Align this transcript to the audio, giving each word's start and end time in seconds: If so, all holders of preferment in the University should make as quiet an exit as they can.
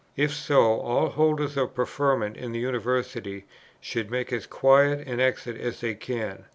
If 0.17 0.33
so, 0.33 0.79
all 0.81 1.09
holders 1.09 1.55
of 1.57 1.75
preferment 1.75 2.35
in 2.35 2.53
the 2.53 2.59
University 2.59 3.45
should 3.79 4.09
make 4.09 4.33
as 4.33 4.47
quiet 4.47 5.07
an 5.07 5.19
exit 5.19 5.57
as 5.59 5.79
they 5.81 5.93
can. 5.93 6.45